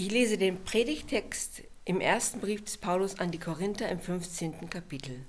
[0.00, 4.70] Ich lese den Predigtext im ersten Brief des Paulus an die Korinther im 15.
[4.70, 5.26] Kapitel.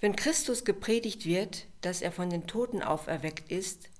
[0.00, 3.90] Wenn Christus gepredigt wird, dass er von den Toten auferweckt ist,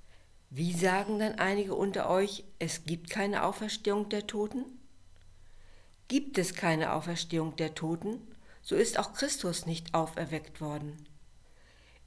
[0.50, 4.64] wie sagen dann einige unter euch, es gibt keine Auferstehung der Toten?
[6.08, 8.18] Gibt es keine Auferstehung der Toten,
[8.60, 10.96] so ist auch Christus nicht auferweckt worden.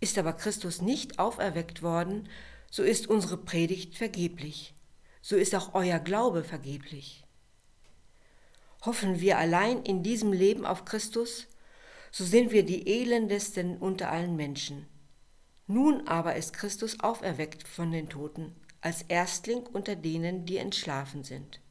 [0.01, 2.27] Ist aber Christus nicht auferweckt worden,
[2.69, 4.75] so ist unsere Predigt vergeblich
[5.23, 7.23] so ist auch euer Glaube vergeblich.
[8.85, 11.47] Hoffen wir allein in diesem Leben auf Christus,
[12.11, 14.85] so sind wir die elendesten unter allen Menschen.
[15.65, 21.61] Nun aber ist Christus auferweckt von den Toten, als Erstling unter denen, die entschlafen sind.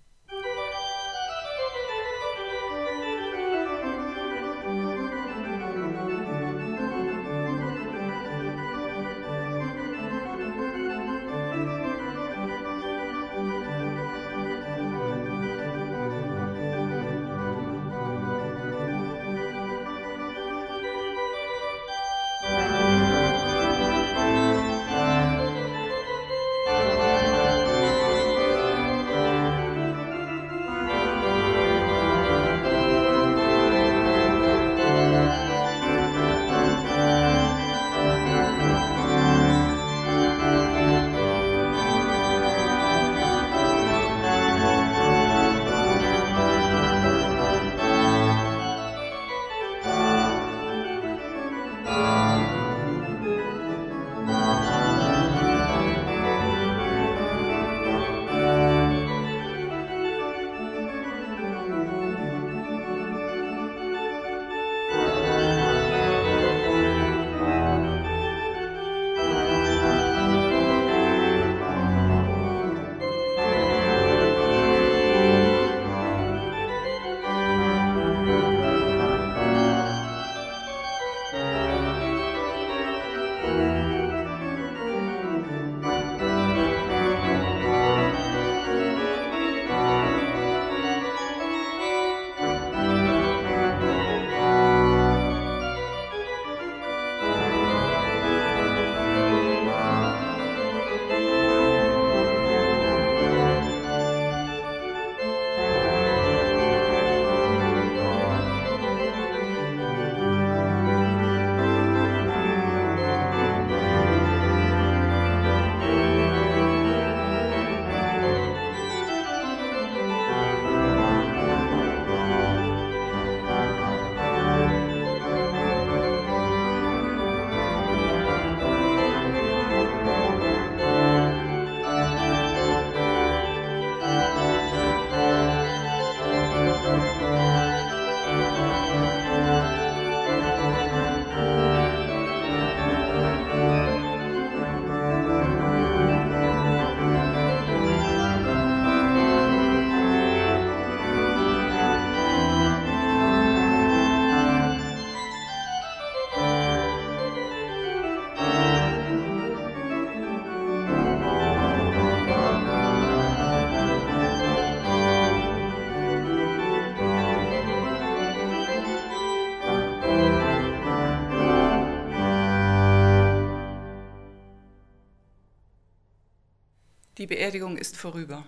[177.19, 178.47] Die Beerdigung ist vorüber.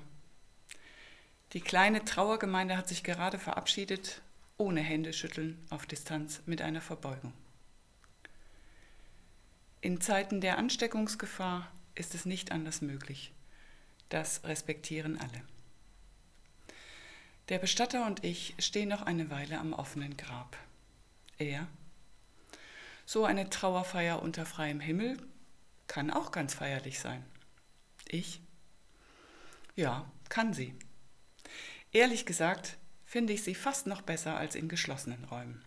[1.53, 4.23] Die kleine Trauergemeinde hat sich gerade verabschiedet,
[4.57, 7.35] ohne Händeschütteln auf Distanz mit einer Verbeugung.
[9.83, 13.33] In Zeiten der Ansteckungsgefahr ist es nicht anders möglich.
[14.09, 15.43] Das respektieren alle.
[17.51, 20.57] Der Bestatter und ich stehen noch eine Weile am offenen Grab.
[21.37, 21.67] Er,
[23.05, 25.19] so eine Trauerfeier unter freiem Himmel,
[25.87, 27.23] kann auch ganz feierlich sein.
[28.09, 28.41] Ich,
[29.77, 30.75] ja, kann sie.
[31.93, 35.65] Ehrlich gesagt finde ich sie fast noch besser als in geschlossenen Räumen.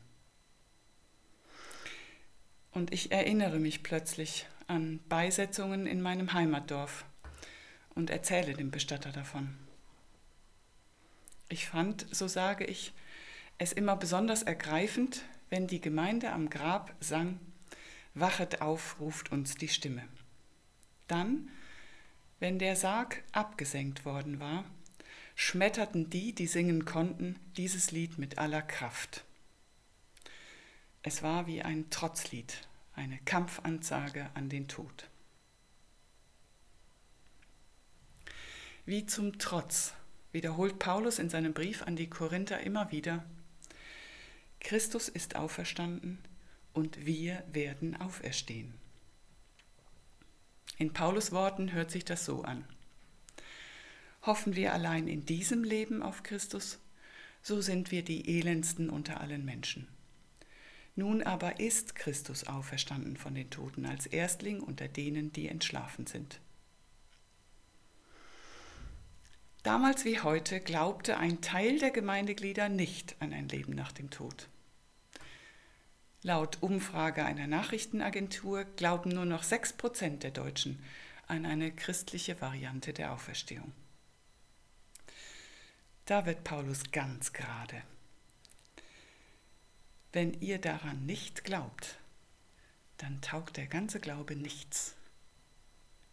[2.71, 7.05] Und ich erinnere mich plötzlich an Beisetzungen in meinem Heimatdorf
[7.95, 9.57] und erzähle dem Bestatter davon.
[11.49, 12.93] Ich fand, so sage ich,
[13.57, 17.39] es immer besonders ergreifend, wenn die Gemeinde am Grab sang,
[18.13, 20.03] Wachet auf, ruft uns die Stimme.
[21.07, 21.49] Dann
[22.39, 24.65] wenn der Sarg abgesenkt worden war,
[25.35, 29.23] schmetterten die, die singen konnten, dieses Lied mit aller Kraft.
[31.03, 35.09] Es war wie ein Trotzlied, eine Kampfansage an den Tod.
[38.85, 39.93] Wie zum Trotz
[40.31, 43.25] wiederholt Paulus in seinem Brief an die Korinther immer wieder,
[44.59, 46.19] Christus ist auferstanden
[46.73, 48.73] und wir werden auferstehen.
[50.77, 52.65] In Paulus Worten hört sich das so an.
[54.23, 56.79] Hoffen wir allein in diesem Leben auf Christus,
[57.41, 59.87] so sind wir die elendsten unter allen Menschen.
[60.95, 66.39] Nun aber ist Christus auferstanden von den Toten als Erstling unter denen, die entschlafen sind.
[69.63, 74.47] Damals wie heute glaubte ein Teil der Gemeindeglieder nicht an ein Leben nach dem Tod.
[76.27, 80.83] Laut Umfrage einer Nachrichtenagentur glauben nur noch 6% der Deutschen
[81.25, 83.71] an eine christliche Variante der Auferstehung.
[86.03, 87.81] Da wird Paulus ganz gerade.
[90.11, 91.97] Wenn ihr daran nicht glaubt,
[92.97, 94.95] dann taugt der ganze Glaube nichts.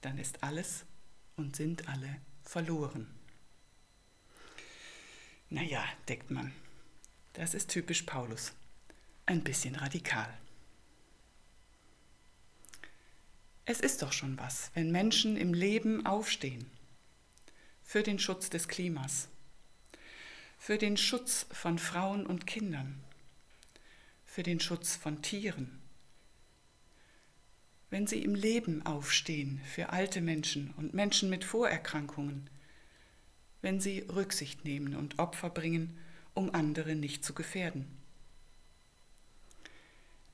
[0.01, 0.85] Dann ist alles
[1.35, 3.13] und sind alle verloren.
[5.51, 6.53] Naja, denkt man,
[7.33, 8.53] das ist typisch Paulus
[9.27, 10.33] ein bisschen radikal.
[13.65, 16.71] Es ist doch schon was, wenn Menschen im Leben aufstehen
[17.83, 19.29] für den Schutz des Klimas,
[20.59, 23.03] für den Schutz von Frauen und Kindern,
[24.27, 25.81] für den Schutz von Tieren,
[27.89, 32.51] wenn sie im Leben aufstehen für alte Menschen und Menschen mit Vorerkrankungen,
[33.63, 35.99] wenn sie Rücksicht nehmen und Opfer bringen,
[36.35, 38.04] um andere nicht zu gefährden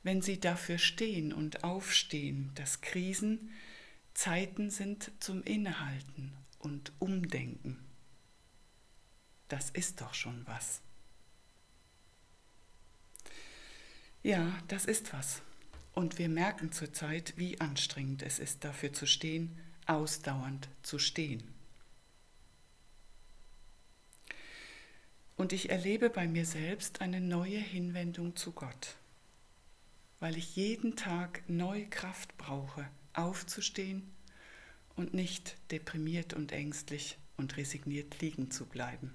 [0.03, 3.51] wenn sie dafür stehen und aufstehen, dass Krisen
[4.15, 7.79] Zeiten sind zum Innehalten und Umdenken.
[9.49, 10.81] Das ist doch schon was.
[14.23, 15.43] Ja, das ist was.
[15.93, 21.43] Und wir merken zurzeit, wie anstrengend es ist, dafür zu stehen, ausdauernd zu stehen.
[25.37, 28.97] Und ich erlebe bei mir selbst eine neue Hinwendung zu Gott
[30.21, 34.15] weil ich jeden Tag neue Kraft brauche, aufzustehen
[34.95, 39.15] und nicht deprimiert und ängstlich und resigniert liegen zu bleiben.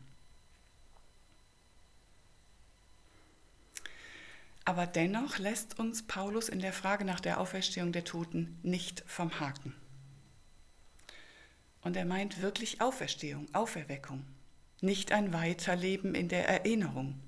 [4.66, 9.40] Aber dennoch lässt uns Paulus in der Frage nach der Auferstehung der Toten nicht vom
[9.40, 9.76] Haken.
[11.82, 14.26] Und er meint wirklich Auferstehung, Auferweckung,
[14.82, 17.22] nicht ein Weiterleben in der Erinnerung.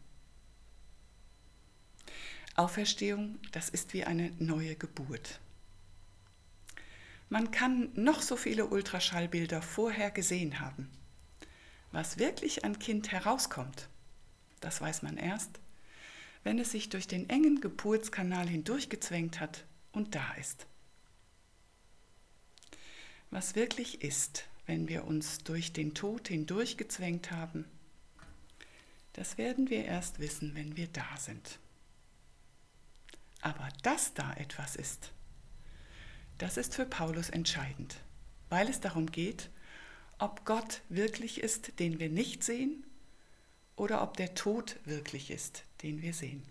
[2.57, 5.39] Auferstehung, das ist wie eine neue Geburt.
[7.30, 10.89] Man kann noch so viele Ultraschallbilder vorher gesehen haben.
[11.92, 13.89] Was wirklich ein Kind herauskommt,
[14.59, 15.59] das weiß man erst,
[16.44, 20.65] wenn es sich durch den engen Geburtskanal hindurchgezwängt hat und da ist.
[23.30, 27.65] Was wirklich ist, wenn wir uns durch den Tod hindurchgezwängt haben,
[29.13, 31.59] das werden wir erst wissen, wenn wir da sind.
[33.41, 35.11] Aber dass da etwas ist,
[36.37, 37.97] das ist für Paulus entscheidend,
[38.49, 39.49] weil es darum geht,
[40.19, 42.83] ob Gott wirklich ist, den wir nicht sehen,
[43.75, 46.43] oder ob der Tod wirklich ist, den wir sehen.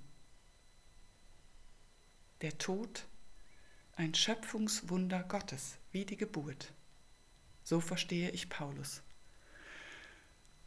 [2.40, 3.06] Der Tod,
[3.96, 6.72] ein Schöpfungswunder Gottes, wie die Geburt.
[7.64, 9.02] So verstehe ich Paulus.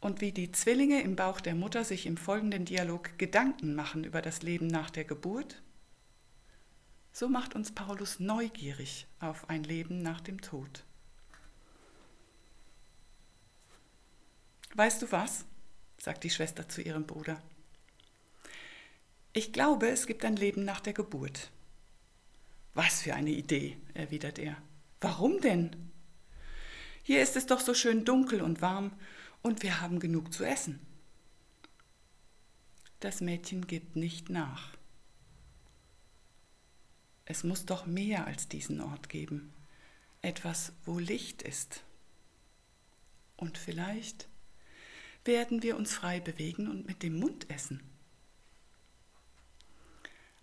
[0.00, 4.20] Und wie die Zwillinge im Bauch der Mutter sich im folgenden Dialog Gedanken machen über
[4.20, 5.62] das Leben nach der Geburt,
[7.12, 10.84] so macht uns Paulus neugierig auf ein Leben nach dem Tod.
[14.74, 15.44] Weißt du was?
[15.98, 17.42] sagt die Schwester zu ihrem Bruder.
[19.32, 21.50] Ich glaube, es gibt ein Leben nach der Geburt.
[22.74, 24.56] Was für eine Idee, erwidert er.
[25.00, 25.90] Warum denn?
[27.02, 28.92] Hier ist es doch so schön dunkel und warm
[29.42, 30.80] und wir haben genug zu essen.
[33.00, 34.72] Das Mädchen gibt nicht nach.
[37.30, 39.52] Es muss doch mehr als diesen Ort geben.
[40.20, 41.84] Etwas, wo Licht ist.
[43.36, 44.26] Und vielleicht
[45.24, 47.84] werden wir uns frei bewegen und mit dem Mund essen.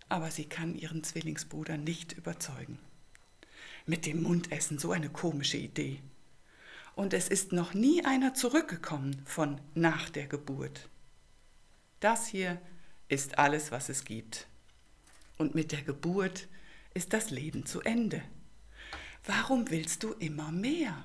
[0.08, 2.78] Aber sie kann ihren Zwillingsbruder nicht überzeugen.
[3.84, 6.00] Mit dem Mund essen, so eine komische Idee.
[6.96, 10.88] Und es ist noch nie einer zurückgekommen von nach der Geburt.
[12.00, 12.58] Das hier
[13.08, 14.46] ist alles, was es gibt.
[15.36, 16.48] Und mit der Geburt
[16.94, 18.22] ist das Leben zu Ende.
[19.24, 21.04] Warum willst du immer mehr?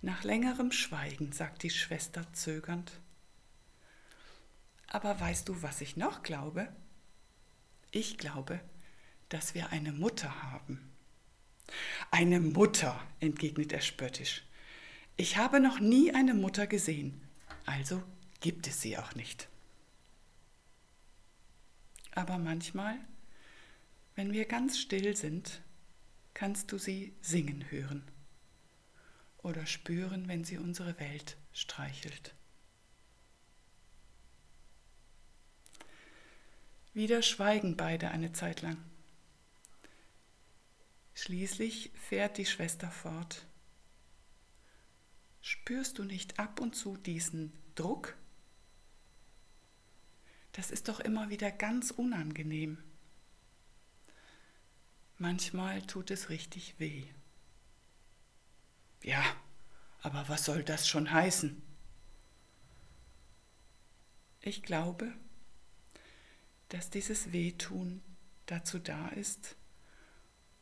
[0.00, 3.00] Nach längerem Schweigen sagt die Schwester zögernd,
[4.88, 6.68] aber weißt du, was ich noch glaube?
[7.92, 8.60] Ich glaube,
[9.30, 10.92] dass wir eine Mutter haben.
[12.10, 14.44] Eine Mutter, entgegnet er spöttisch.
[15.16, 17.22] Ich habe noch nie eine Mutter gesehen,
[17.64, 18.02] also
[18.40, 19.48] gibt es sie auch nicht.
[22.12, 22.98] Aber manchmal,
[24.14, 25.62] wenn wir ganz still sind,
[26.34, 28.04] kannst du sie singen hören
[29.38, 32.34] oder spüren, wenn sie unsere Welt streichelt.
[36.94, 38.76] Wieder schweigen beide eine Zeit lang.
[41.14, 43.46] Schließlich fährt die Schwester fort.
[45.40, 48.16] Spürst du nicht ab und zu diesen Druck?
[50.52, 52.78] Das ist doch immer wieder ganz unangenehm.
[55.18, 57.04] Manchmal tut es richtig weh.
[59.02, 59.24] Ja,
[60.02, 61.62] aber was soll das schon heißen?
[64.40, 65.12] Ich glaube,
[66.68, 68.02] dass dieses Wehtun
[68.46, 69.56] dazu da ist,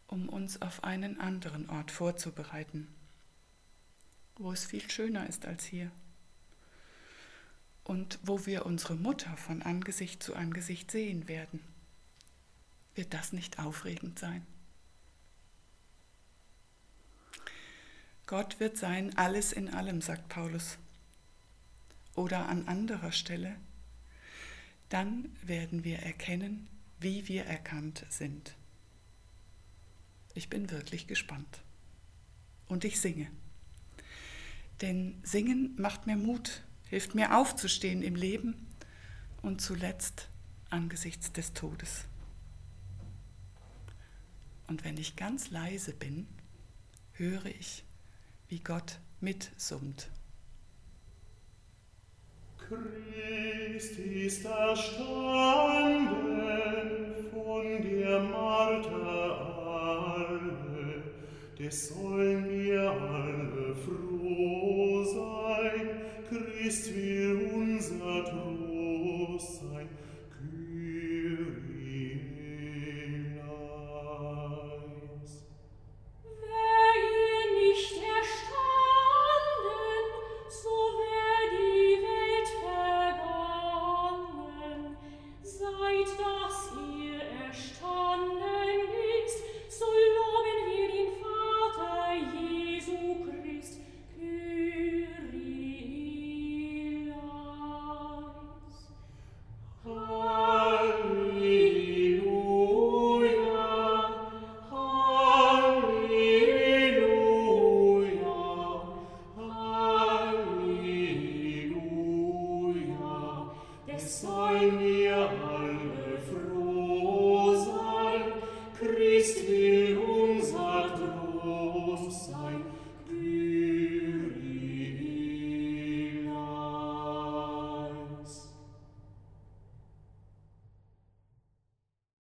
[0.06, 2.94] um uns auf einen anderen Ort vorzubereiten,
[4.36, 5.90] wo es viel schöner ist als hier
[7.90, 11.58] und wo wir unsere Mutter von Angesicht zu Angesicht sehen werden.
[12.94, 14.46] Wird das nicht aufregend sein?
[18.26, 20.78] Gott wird sein alles in allem, sagt Paulus.
[22.14, 23.56] Oder an anderer Stelle,
[24.88, 26.68] dann werden wir erkennen,
[27.00, 28.54] wie wir erkannt sind.
[30.34, 31.64] Ich bin wirklich gespannt.
[32.68, 33.28] Und ich singe.
[34.80, 38.66] Denn Singen macht mir Mut, hilft mir aufzustehen im Leben
[39.42, 40.28] und zuletzt
[40.70, 42.04] angesichts des Todes.
[44.66, 46.26] Und wenn ich ganz leise bin,
[47.12, 47.84] höre ich,
[48.48, 50.10] wie Gott mitsummt.
[52.58, 55.00] Christ ist erstanden
[57.30, 59.46] von der Marter
[60.16, 61.04] alle,
[61.56, 62.49] des sollen